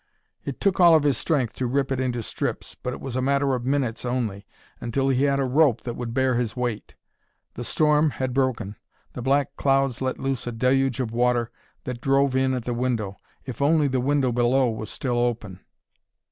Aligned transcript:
It 0.43 0.59
took 0.59 0.79
all 0.79 0.95
of 0.95 1.03
his 1.03 1.19
strength 1.19 1.53
to 1.57 1.67
rip 1.67 1.91
it 1.91 1.99
into 1.99 2.23
strips, 2.23 2.73
but 2.73 2.91
it 2.91 2.99
was 2.99 3.15
a 3.15 3.21
matter 3.21 3.53
of 3.53 3.65
minutes, 3.67 4.03
only, 4.03 4.47
until 4.79 5.09
he 5.09 5.25
had 5.25 5.39
a 5.39 5.43
rope 5.43 5.81
that 5.81 5.95
would 5.95 6.11
bear 6.11 6.33
his 6.33 6.55
weight. 6.55 6.95
The 7.53 7.63
storm 7.63 8.09
had 8.09 8.33
broken; 8.33 8.77
the 9.13 9.21
black 9.21 9.55
clouds 9.57 10.01
let 10.01 10.17
loose 10.17 10.47
a 10.47 10.51
deluge 10.51 10.99
of 10.99 11.11
water 11.11 11.51
that 11.83 12.01
drove 12.01 12.35
in 12.35 12.55
at 12.55 12.65
the 12.65 12.73
window. 12.73 13.15
If 13.45 13.61
only 13.61 13.87
the 13.87 14.01
window 14.01 14.31
below 14.31 14.71
was 14.71 14.89
still 14.89 15.19
open! 15.19 15.59